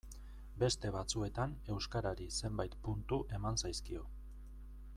Beste 0.61 0.91
batzuetan 0.95 1.53
euskarari 1.75 2.27
zenbait 2.39 2.75
puntu 2.87 3.21
eman 3.39 3.63
zaizkio. 3.65 4.07